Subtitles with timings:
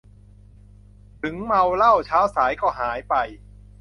[1.21, 3.13] ถึงเมาเหล้า เช้าสาย ก็หายไป